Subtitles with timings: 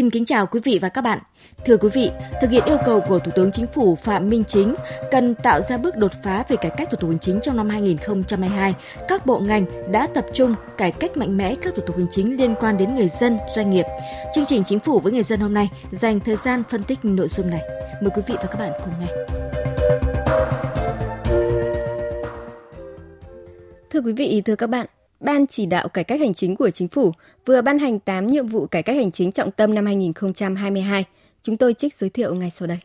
[0.00, 1.18] Xin kính chào quý vị và các bạn.
[1.66, 2.10] Thưa quý vị,
[2.40, 4.74] thực hiện yêu cầu của Thủ tướng Chính phủ Phạm Minh Chính
[5.10, 7.68] cần tạo ra bước đột phá về cải cách thủ tục hành chính trong năm
[7.68, 8.74] 2022,
[9.08, 12.36] các bộ ngành đã tập trung cải cách mạnh mẽ các thủ tục hành chính
[12.36, 13.84] liên quan đến người dân, doanh nghiệp.
[14.34, 17.28] Chương trình Chính phủ với người dân hôm nay dành thời gian phân tích nội
[17.28, 17.62] dung này.
[18.02, 19.06] Mời quý vị và các bạn cùng nghe.
[23.90, 24.86] Thưa quý vị, thưa các bạn,
[25.20, 27.12] Ban chỉ đạo cải cách hành chính của chính phủ
[27.46, 31.04] vừa ban hành 8 nhiệm vụ cải cách hành chính trọng tâm năm 2022.
[31.42, 32.78] Chúng tôi trích giới thiệu ngay sau đây.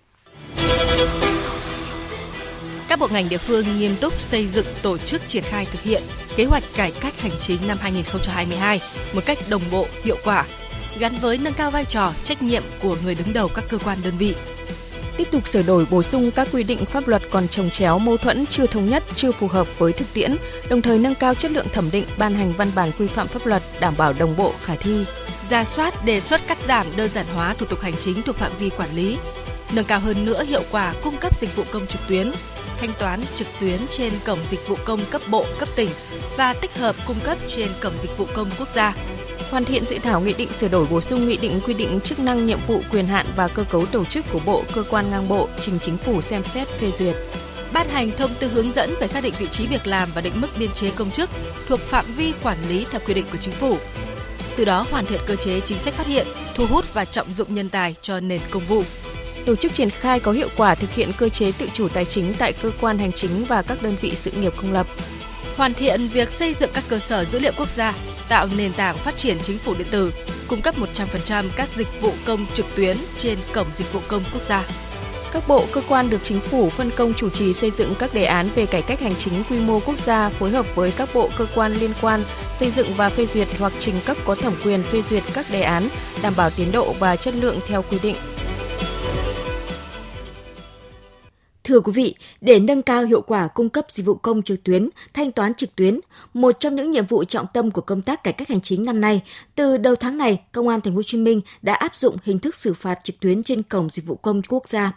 [2.88, 6.04] Các bộ ngành địa phương nghiêm túc xây dựng tổ chức triển khai thực hiện
[6.38, 8.82] kế hoạch cải cách hành chính năm 2022
[9.16, 10.46] một cách đồng bộ, hiệu quả,
[11.00, 13.98] gắn với nâng cao vai trò, trách nhiệm của người đứng đầu các cơ quan
[14.04, 14.36] đơn vị,
[15.18, 18.18] tiếp tục sửa đổi bổ sung các quy định pháp luật còn trồng chéo mâu
[18.18, 20.36] thuẫn chưa thống nhất, chưa phù hợp với thực tiễn,
[20.70, 23.46] đồng thời nâng cao chất lượng thẩm định, ban hành văn bản quy phạm pháp
[23.46, 25.06] luật đảm bảo đồng bộ khả thi.
[25.50, 28.52] Ra soát đề xuất cắt giảm đơn giản hóa thủ tục hành chính thuộc phạm
[28.60, 29.18] vi quản lý,
[29.74, 32.32] nâng cao hơn nữa hiệu quả cung cấp dịch vụ công trực tuyến,
[32.80, 35.90] thanh toán trực tuyến trên cổng dịch vụ công cấp bộ, cấp tỉnh
[36.38, 38.96] và tích hợp cung cấp trên cổng dịch vụ công quốc gia
[39.52, 42.20] hoàn thiện dự thảo nghị định sửa đổi bổ sung nghị định quy định chức
[42.20, 45.28] năng nhiệm vụ quyền hạn và cơ cấu tổ chức của bộ cơ quan ngang
[45.28, 47.16] bộ trình chính phủ xem xét phê duyệt
[47.76, 50.42] ban hành thông tư hướng dẫn về xác định vị trí việc làm và định
[50.42, 51.30] mức biên chế công chức
[51.68, 53.78] thuộc phạm vi quản lý theo quy định của chính phủ.
[54.56, 57.56] Từ đó hoàn thiện cơ chế chính sách phát hiện, thu hút và trọng dụng
[57.56, 58.84] nhân tài cho nền công vụ.
[59.46, 62.34] Tổ chức triển khai có hiệu quả thực hiện cơ chế tự chủ tài chính
[62.38, 64.88] tại cơ quan hành chính và các đơn vị sự nghiệp công lập.
[65.58, 67.94] Hoàn thiện việc xây dựng các cơ sở dữ liệu quốc gia
[68.30, 70.14] tạo nền tảng phát triển chính phủ điện tử,
[70.48, 74.44] cung cấp 100% các dịch vụ công trực tuyến trên cổng dịch vụ công quốc
[74.44, 74.64] gia.
[75.32, 78.26] Các bộ, cơ quan được chính phủ phân công chủ trì xây dựng các đề
[78.26, 81.30] án về cải cách hành chính quy mô quốc gia phối hợp với các bộ
[81.38, 84.84] cơ quan liên quan xây dựng và phê duyệt hoặc trình cấp có thẩm quyền
[84.84, 85.90] phê duyệt các đề án
[86.22, 88.16] đảm bảo tiến độ và chất lượng theo quy định.
[91.66, 94.90] Thưa quý vị, để nâng cao hiệu quả cung cấp dịch vụ công trực tuyến,
[95.14, 96.00] thanh toán trực tuyến,
[96.34, 99.02] một trong những nhiệm vụ trọng tâm của công tác cải cách hành chính năm
[99.02, 99.22] nay,
[99.56, 102.40] từ đầu tháng này, Công an Thành phố Hồ Chí Minh đã áp dụng hình
[102.40, 104.92] thức xử phạt trực tuyến trên cổng dịch vụ công quốc gia.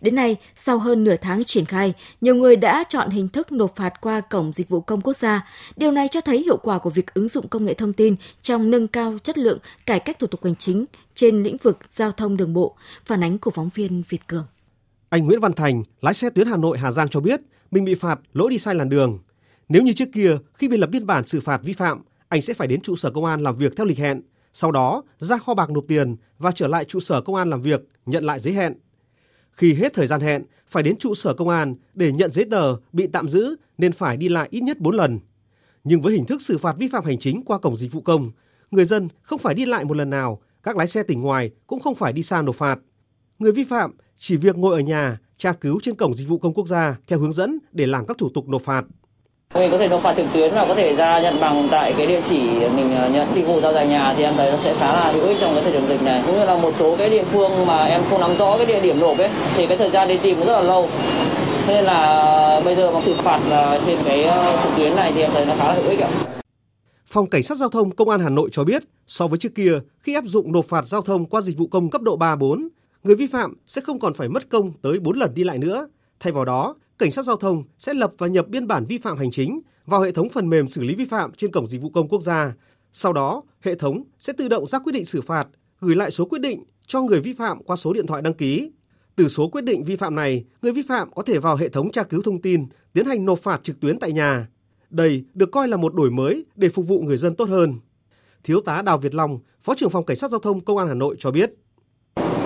[0.00, 3.76] Đến nay, sau hơn nửa tháng triển khai, nhiều người đã chọn hình thức nộp
[3.76, 5.48] phạt qua cổng dịch vụ công quốc gia.
[5.76, 8.70] Điều này cho thấy hiệu quả của việc ứng dụng công nghệ thông tin trong
[8.70, 10.84] nâng cao chất lượng cải cách thủ tục hành chính
[11.14, 12.76] trên lĩnh vực giao thông đường bộ.
[13.04, 14.44] Phản ánh của phóng viên Việt Cường.
[15.12, 17.40] Anh Nguyễn Văn Thành, lái xe tuyến Hà Nội Hà Giang cho biết
[17.70, 19.18] mình bị phạt lỗi đi sai làn đường.
[19.68, 22.54] Nếu như trước kia khi bị lập biên bản xử phạt vi phạm, anh sẽ
[22.54, 24.22] phải đến trụ sở công an làm việc theo lịch hẹn,
[24.52, 27.62] sau đó ra kho bạc nộp tiền và trở lại trụ sở công an làm
[27.62, 28.74] việc nhận lại giấy hẹn.
[29.52, 32.76] Khi hết thời gian hẹn, phải đến trụ sở công an để nhận giấy tờ
[32.92, 35.18] bị tạm giữ nên phải đi lại ít nhất 4 lần.
[35.84, 38.30] Nhưng với hình thức xử phạt vi phạm hành chính qua cổng dịch vụ công,
[38.70, 41.80] người dân không phải đi lại một lần nào, các lái xe tỉnh ngoài cũng
[41.80, 42.78] không phải đi xa nộp phạt.
[43.38, 46.54] Người vi phạm chỉ việc ngồi ở nhà tra cứu trên cổng dịch vụ công
[46.54, 48.84] quốc gia theo hướng dẫn để làm các thủ tục nộp phạt.
[49.54, 52.06] Mình có thể nộp phạt trực tuyến và có thể ra nhận bằng tại cái
[52.06, 52.40] địa chỉ
[52.76, 55.12] mình ờ, nhận dịch vụ giao tại nhà thì em thấy nó sẽ khá là
[55.12, 56.22] hữu ích trong cái thời điểm dịch này.
[56.26, 58.80] Cũng như là một số cái địa phương mà em không nắm rõ cái địa
[58.80, 60.88] điểm nộp ấy thì cái thời gian đi tìm rất là lâu.
[61.66, 63.40] Thế nên là bây giờ mà xử phạt
[63.86, 66.08] trên cái ờ, trực tuyến này thì em thấy nó khá là hữu ích ạ.
[67.06, 69.72] Phòng Cảnh sát Giao thông Công an Hà Nội cho biết, so với trước kia,
[69.98, 72.68] khi áp dụng nộp phạt giao thông qua dịch vụ công cấp độ 3, 4,
[73.04, 75.88] người vi phạm sẽ không còn phải mất công tới 4 lần đi lại nữa.
[76.20, 79.18] Thay vào đó, cảnh sát giao thông sẽ lập và nhập biên bản vi phạm
[79.18, 81.90] hành chính vào hệ thống phần mềm xử lý vi phạm trên cổng dịch vụ
[81.90, 82.54] công quốc gia.
[82.92, 85.48] Sau đó, hệ thống sẽ tự động ra quyết định xử phạt,
[85.80, 88.70] gửi lại số quyết định cho người vi phạm qua số điện thoại đăng ký.
[89.16, 91.90] Từ số quyết định vi phạm này, người vi phạm có thể vào hệ thống
[91.90, 94.48] tra cứu thông tin, tiến hành nộp phạt trực tuyến tại nhà.
[94.90, 97.74] Đây được coi là một đổi mới để phục vụ người dân tốt hơn.
[98.44, 100.94] Thiếu tá Đào Việt Long, Phó trưởng phòng Cảnh sát Giao thông Công an Hà
[100.94, 101.52] Nội cho biết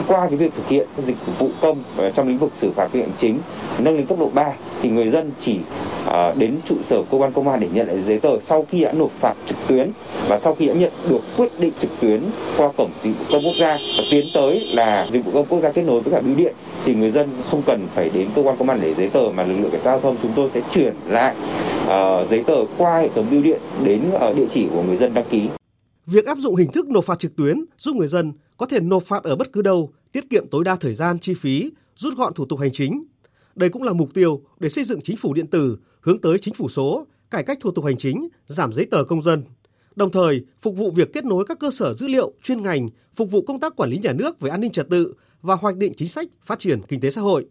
[0.08, 3.03] qua cái việc thực hiện dịch vụ công ờ, trong lĩnh vực xử phạt vi
[3.03, 3.38] phạm chính
[3.79, 5.58] nâng lên cấp độ 3 thì người dân chỉ
[6.06, 8.85] ờ, đến trụ sở cơ quan công an để nhận lại giấy tờ sau khi
[8.85, 9.91] đã nộp phạt trực tuyến
[10.29, 12.20] và sau khi đã nhận được quyết định trực tuyến
[12.56, 15.61] qua cổng dịch vụ công quốc gia và tiến tới là dịch vụ công quốc
[15.61, 16.55] gia kết nối với cả bưu điện
[16.85, 19.44] thì người dân không cần phải đến cơ quan công an để giấy tờ mà
[19.44, 21.35] lực lượng cảnh sát giao thông chúng tôi sẽ chuyển lại
[21.85, 25.14] uh, giấy tờ qua hệ thống bưu điện đến uh, địa chỉ của người dân
[25.14, 25.49] đăng ký.
[26.06, 29.03] Việc áp dụng hình thức nộp phạt trực tuyến giúp người dân có thể nộp
[29.03, 32.35] phạt ở bất cứ đâu, tiết kiệm tối đa thời gian chi phí, rút gọn
[32.35, 33.05] thủ tục hành chính.
[33.55, 36.55] Đây cũng là mục tiêu để xây dựng chính phủ điện tử hướng tới chính
[36.55, 39.43] phủ số, cải cách thủ tục hành chính, giảm giấy tờ công dân.
[39.97, 43.31] đồng thời phục vụ việc kết nối các cơ sở dữ liệu chuyên ngành, phục
[43.31, 45.93] vụ công tác quản lý nhà nước về an ninh trật tự và hoạch định
[45.97, 47.47] chính sách phát triển kinh tế xã hội.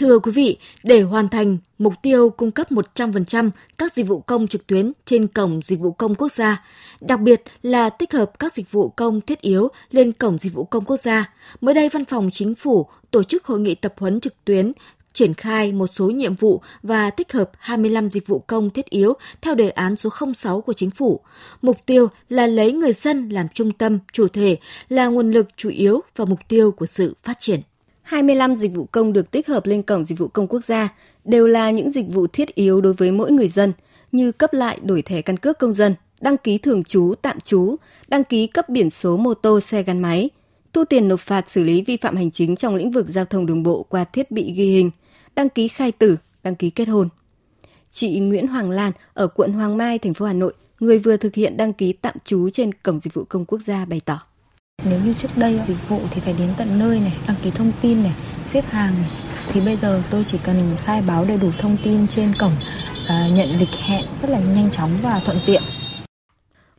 [0.00, 4.46] Thưa quý vị, để hoàn thành mục tiêu cung cấp 100% các dịch vụ công
[4.46, 6.64] trực tuyến trên cổng dịch vụ công quốc gia,
[7.00, 10.64] đặc biệt là tích hợp các dịch vụ công thiết yếu lên cổng dịch vụ
[10.64, 14.20] công quốc gia, mới đây Văn phòng Chính phủ tổ chức hội nghị tập huấn
[14.20, 14.72] trực tuyến
[15.12, 19.14] triển khai một số nhiệm vụ và tích hợp 25 dịch vụ công thiết yếu
[19.40, 21.20] theo đề án số 06 của chính phủ.
[21.62, 24.56] Mục tiêu là lấy người dân làm trung tâm, chủ thể,
[24.88, 27.60] là nguồn lực chủ yếu và mục tiêu của sự phát triển.
[28.10, 30.88] 25 dịch vụ công được tích hợp lên cổng dịch vụ công quốc gia
[31.24, 33.72] đều là những dịch vụ thiết yếu đối với mỗi người dân
[34.12, 37.76] như cấp lại đổi thẻ căn cước công dân, đăng ký thường trú, tạm trú,
[38.08, 40.30] đăng ký cấp biển số mô tô xe gắn máy,
[40.72, 43.46] thu tiền nộp phạt xử lý vi phạm hành chính trong lĩnh vực giao thông
[43.46, 44.90] đường bộ qua thiết bị ghi hình,
[45.34, 47.08] đăng ký khai tử, đăng ký kết hôn.
[47.90, 51.34] Chị Nguyễn Hoàng Lan ở quận Hoàng Mai, thành phố Hà Nội, người vừa thực
[51.34, 54.29] hiện đăng ký tạm trú trên cổng dịch vụ công quốc gia bày tỏ.
[54.84, 57.72] Nếu như trước đây dịch vụ thì phải đến tận nơi này, đăng ký thông
[57.80, 58.12] tin này,
[58.44, 59.10] xếp hàng này,
[59.52, 62.52] thì bây giờ tôi chỉ cần khai báo đầy đủ thông tin trên cổng,
[63.08, 65.62] à, nhận lịch hẹn rất là nhanh chóng và thuận tiện.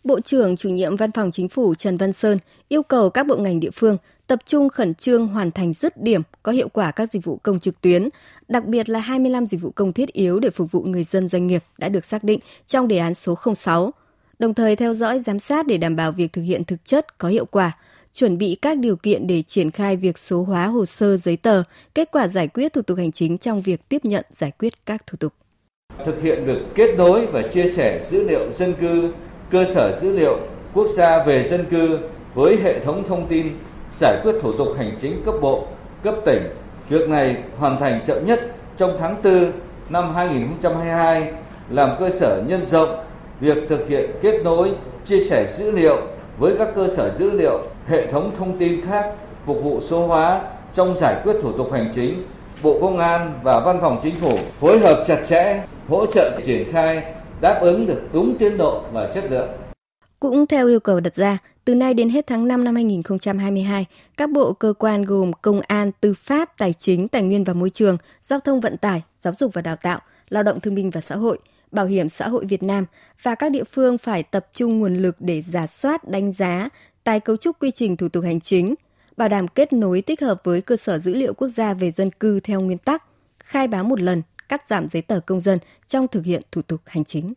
[0.04, 2.38] Bộ trưởng chủ nhiệm Văn phòng Chính phủ Trần Văn Sơn
[2.68, 6.22] yêu cầu các bộ ngành địa phương tập trung khẩn trương hoàn thành dứt điểm
[6.44, 8.10] có hiệu quả các dịch vụ công trực tuyến,
[8.48, 11.48] đặc biệt là 25 dịch vụ công thiết yếu để phục vụ người dân doanh
[11.48, 13.94] nghiệp đã được xác định trong đề án số 06,
[14.42, 17.28] đồng thời theo dõi giám sát để đảm bảo việc thực hiện thực chất có
[17.28, 17.72] hiệu quả,
[18.14, 21.64] chuẩn bị các điều kiện để triển khai việc số hóa hồ sơ giấy tờ,
[21.96, 25.08] kết quả giải quyết thủ tục hành chính trong việc tiếp nhận giải quyết các
[25.08, 25.34] thủ tục.
[26.06, 29.14] Thực hiện việc kết nối và chia sẻ dữ liệu dân cư,
[29.52, 30.40] cơ sở dữ liệu
[30.74, 32.00] quốc gia về dân cư
[32.34, 33.48] với hệ thống thông tin
[34.00, 35.68] giải quyết thủ tục hành chính cấp bộ,
[36.04, 36.44] cấp tỉnh.
[36.90, 39.52] Việc này hoàn thành chậm nhất trong tháng 4
[39.90, 41.34] năm 2022
[41.70, 43.11] làm cơ sở nhân rộng
[43.42, 44.72] việc thực hiện kết nối,
[45.06, 45.98] chia sẻ dữ liệu
[46.38, 49.16] với các cơ sở dữ liệu, hệ thống thông tin khác
[49.46, 50.42] phục vụ số hóa
[50.74, 52.24] trong giải quyết thủ tục hành chính.
[52.64, 56.72] Bộ Công an và Văn phòng Chính phủ phối hợp chặt chẽ, hỗ trợ triển
[56.72, 57.04] khai
[57.42, 59.50] đáp ứng được đúng tiến độ và chất lượng.
[60.20, 63.86] Cũng theo yêu cầu đặt ra, từ nay đến hết tháng 5 năm 2022,
[64.18, 67.70] các bộ cơ quan gồm Công an, Tư pháp, Tài chính, Tài nguyên và Môi
[67.70, 70.00] trường, Giao thông vận tải, Giáo dục và Đào tạo,
[70.30, 71.40] Lao động thương binh và Xã hội,
[71.72, 72.86] Bảo hiểm xã hội Việt Nam
[73.22, 76.70] và các địa phương phải tập trung nguồn lực để giả soát, đánh giá,
[77.04, 78.76] tái cấu trúc quy trình thủ tục hành chính,
[79.18, 82.12] bảo đảm kết nối tích hợp với cơ sở dữ liệu quốc gia về dân
[82.12, 83.04] cư theo nguyên tắc
[83.40, 86.82] khai báo một lần, cắt giảm giấy tờ công dân trong thực hiện thủ tục
[86.86, 87.34] hành chính.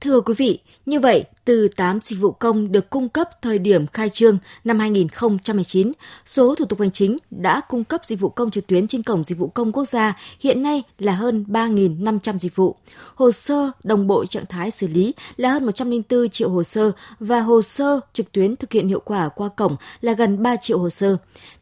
[0.00, 3.86] Thưa quý vị, như vậy, từ 8 dịch vụ công được cung cấp thời điểm
[3.86, 5.92] khai trương năm 2019,
[6.26, 9.24] số thủ tục hành chính đã cung cấp dịch vụ công trực tuyến trên cổng
[9.24, 12.76] dịch vụ công quốc gia hiện nay là hơn 3.500 dịch vụ.
[13.14, 17.40] Hồ sơ đồng bộ trạng thái xử lý là hơn 104 triệu hồ sơ và
[17.40, 20.90] hồ sơ trực tuyến thực hiện hiệu quả qua cổng là gần 3 triệu hồ
[20.90, 21.16] sơ.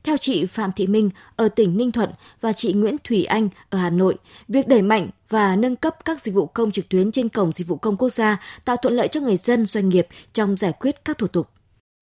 [0.05, 3.79] Theo chị Phạm Thị Minh ở tỉnh Ninh Thuận và chị Nguyễn Thủy Anh ở
[3.79, 4.17] Hà Nội,
[4.49, 7.69] việc đẩy mạnh và nâng cấp các dịch vụ công trực tuyến trên cổng dịch
[7.69, 11.05] vụ công quốc gia tạo thuận lợi cho người dân, doanh nghiệp trong giải quyết
[11.05, 11.47] các thủ tục.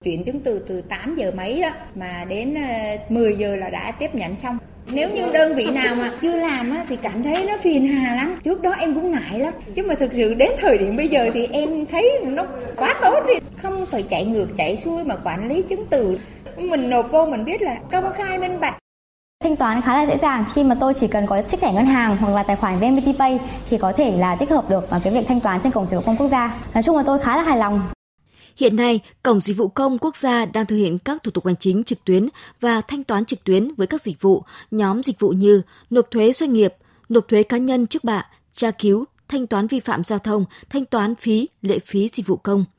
[0.05, 3.91] Chuyển chứng từ từ 8 giờ mấy đó mà đến ờ, 10 giờ là đã
[3.91, 4.59] tiếp nhận xong.
[4.93, 8.15] Nếu như đơn vị nào mà chưa làm á, thì cảm thấy nó phiền hà
[8.15, 8.41] lắm.
[8.43, 9.55] Trước đó em cũng ngại lắm.
[9.75, 12.47] Chứ mà thực sự đến thời điểm bây giờ thì em thấy nó
[12.77, 13.35] quá tốt đi.
[13.57, 16.19] Không phải chạy ngược chạy xuôi mà quản lý chứng từ.
[16.57, 18.77] Mình nộp vô mình biết là công khai minh bạch
[19.44, 21.85] Thanh toán khá là dễ dàng khi mà tôi chỉ cần có chiếc thẻ ngân
[21.85, 25.00] hàng hoặc là tài khoản VNPT Pay thì có thể là tích hợp được vào
[25.04, 26.59] cái việc thanh toán trên cổng dịch vụ công quốc gia.
[26.75, 27.90] Nói chung là tôi khá là hài lòng.
[28.56, 31.56] Hiện nay, Cổng Dịch vụ Công Quốc gia đang thực hiện các thủ tục hành
[31.56, 32.28] chính trực tuyến
[32.61, 36.32] và thanh toán trực tuyến với các dịch vụ, nhóm dịch vụ như nộp thuế
[36.32, 36.75] doanh nghiệp,
[37.09, 40.85] nộp thuế cá nhân trước bạ, tra cứu, thanh toán vi phạm giao thông, thanh
[40.85, 42.64] toán phí, lệ phí dịch vụ công–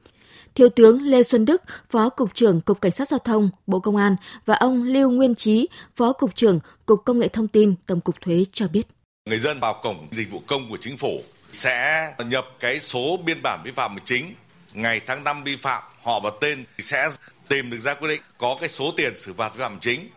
[0.56, 3.96] Thiếu tướng Lê Xuân Đức, Phó Cục trưởng Cục Cảnh sát Giao thông, Bộ Công
[3.96, 4.16] an
[4.46, 8.22] và ông Lưu Nguyên Trí, Phó Cục trưởng Cục Công nghệ Thông tin, Tổng cục
[8.22, 8.88] Thuế cho biết.
[9.26, 13.42] Người dân vào cổng dịch vụ công của chính phủ sẽ nhập cái số biên
[13.44, 14.36] bản vi phạm hành chính,
[14.74, 17.10] ngày tháng năm vi phạm, họ và tên sẽ
[17.48, 20.10] tìm được ra quyết định có cái số tiền xử phạt vi phạm hành chính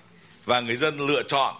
[0.45, 1.55] và người dân lựa chọn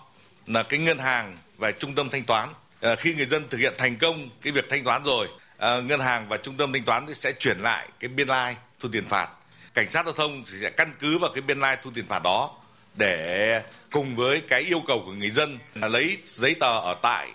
[0.47, 2.49] là cái ngân hàng và trung tâm thanh toán.
[2.81, 6.01] À, khi người dân thực hiện thành công cái việc thanh toán rồi Ờ, ngân
[6.01, 9.29] hàng và trung tâm thanh toán sẽ chuyển lại cái biên lai thu tiền phạt
[9.75, 12.51] cảnh sát giao thông sẽ căn cứ vào cái biên lai thu tiền phạt đó
[12.99, 17.29] để cùng với cái yêu cầu của người dân là lấy giấy tờ ở tại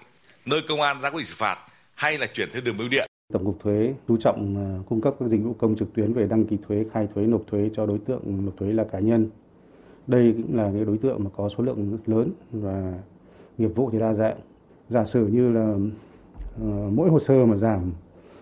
[0.45, 1.57] nơi công an ra quyết định xử phạt
[1.95, 5.15] hay là chuyển theo đường bưu điện Tổng cục thuế chú trọng ờ, cung cấp
[5.19, 7.85] các dịch vụ công trực tuyến về đăng ký thuế, khai thuế, nộp thuế cho
[7.85, 9.29] đối tượng nộp thuế là cá nhân.
[10.07, 12.93] Đây cũng là cái đối tượng mà có số lượng lớn và
[13.57, 14.39] nghiệp vụ thì đa dạng.
[14.89, 17.91] Giả sử như là uh, mỗi hồ sơ mà giảm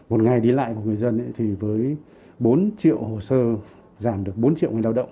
[0.09, 1.95] một ngày đi lại của người dân ấy, thì với
[2.39, 3.55] 4 triệu hồ sơ
[3.99, 5.09] giảm được 4 triệu người lao động.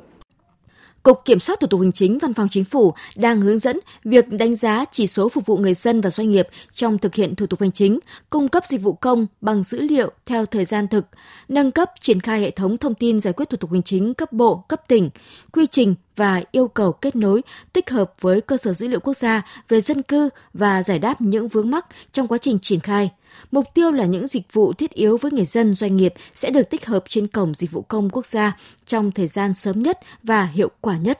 [1.03, 4.29] Cục Kiểm soát Thủ tục Hành chính Văn phòng Chính phủ đang hướng dẫn việc
[4.29, 7.45] đánh giá chỉ số phục vụ người dân và doanh nghiệp trong thực hiện thủ
[7.45, 7.99] tục hành chính,
[8.29, 11.05] cung cấp dịch vụ công bằng dữ liệu theo thời gian thực,
[11.47, 14.33] nâng cấp triển khai hệ thống thông tin giải quyết thủ tục hành chính cấp
[14.33, 15.09] bộ, cấp tỉnh,
[15.53, 17.41] quy trình và yêu cầu kết nối,
[17.73, 21.21] tích hợp với cơ sở dữ liệu quốc gia về dân cư và giải đáp
[21.21, 23.11] những vướng mắc trong quá trình triển khai–
[23.51, 26.69] Mục tiêu là những dịch vụ thiết yếu với người dân doanh nghiệp sẽ được
[26.69, 30.45] tích hợp trên cổng dịch vụ công quốc gia trong thời gian sớm nhất và
[30.45, 31.19] hiệu quả nhất.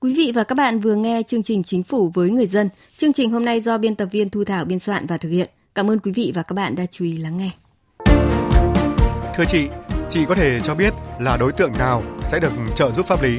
[0.00, 2.68] Quý vị và các bạn vừa nghe chương trình Chính phủ với người dân.
[2.96, 5.50] Chương trình hôm nay do biên tập viên Thu Thảo biên soạn và thực hiện.
[5.74, 7.50] Cảm ơn quý vị và các bạn đã chú ý lắng nghe.
[9.36, 9.68] Thưa chị,
[10.10, 13.38] chị có thể cho biết là đối tượng nào sẽ được trợ giúp pháp lý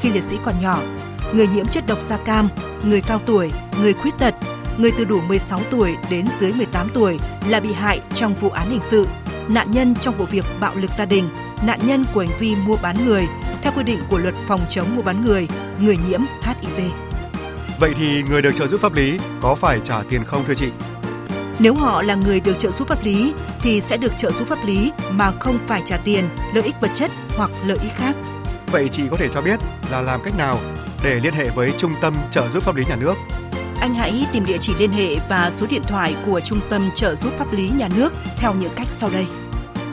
[0.00, 0.82] khi liệt sĩ còn nhỏ,
[1.34, 2.48] người nhiễm chất độc da cam,
[2.84, 4.34] người cao tuổi, người khuyết tật,
[4.78, 8.70] người từ đủ 16 tuổi đến dưới 18 tuổi là bị hại trong vụ án
[8.70, 9.06] hình sự,
[9.48, 11.28] nạn nhân trong vụ việc bạo lực gia đình,
[11.62, 13.26] nạn nhân của hành vi mua bán người
[13.62, 15.48] theo quy định của luật phòng chống mua bán người,
[15.80, 16.80] người nhiễm HIV.
[17.80, 20.68] Vậy thì người được trợ giúp pháp lý có phải trả tiền không thưa chị?
[21.58, 24.64] Nếu họ là người được trợ giúp pháp lý thì sẽ được trợ giúp pháp
[24.64, 28.16] lý mà không phải trả tiền, lợi ích vật chất hoặc lợi ích khác.
[28.72, 29.60] Vậy chị có thể cho biết
[29.90, 30.58] là làm cách nào
[31.04, 33.14] để liên hệ với Trung tâm trợ giúp pháp lý nhà nước?
[33.80, 37.14] Anh hãy tìm địa chỉ liên hệ và số điện thoại của Trung tâm trợ
[37.14, 39.26] giúp pháp lý nhà nước theo những cách sau đây.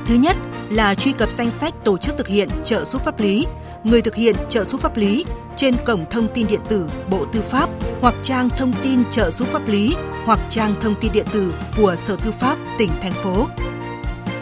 [0.06, 0.38] Thứ nhất
[0.70, 3.46] là truy cập danh sách tổ chức thực hiện trợ giúp pháp lý,
[3.84, 7.42] người thực hiện trợ giúp pháp lý trên cổng thông tin điện tử Bộ Tư
[7.42, 7.70] pháp
[8.02, 11.96] hoặc trang thông tin trợ giúp pháp lý hoặc trang thông tin điện tử của
[11.96, 13.48] Sở Tư pháp tỉnh thành phố.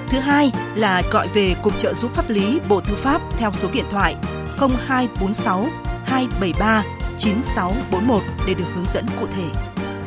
[0.10, 3.70] Thứ hai là gọi về Cục trợ giúp pháp lý Bộ Tư pháp theo số
[3.74, 4.16] điện thoại
[4.58, 5.68] 0246
[6.06, 6.84] 273
[7.18, 9.48] 9641 để được hướng dẫn cụ thể.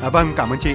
[0.03, 0.75] À, vâng, cảm ơn chị.